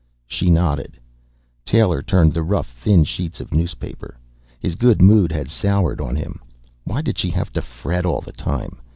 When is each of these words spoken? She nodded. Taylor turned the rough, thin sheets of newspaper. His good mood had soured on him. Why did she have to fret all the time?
She 0.25 0.49
nodded. 0.49 0.97
Taylor 1.63 2.01
turned 2.01 2.33
the 2.33 2.41
rough, 2.41 2.67
thin 2.71 3.03
sheets 3.03 3.39
of 3.39 3.53
newspaper. 3.53 4.17
His 4.59 4.73
good 4.73 4.99
mood 4.99 5.31
had 5.31 5.47
soured 5.47 6.01
on 6.01 6.15
him. 6.15 6.39
Why 6.85 7.03
did 7.03 7.19
she 7.19 7.29
have 7.29 7.53
to 7.53 7.61
fret 7.61 8.03
all 8.03 8.21
the 8.21 8.31
time? 8.33 8.81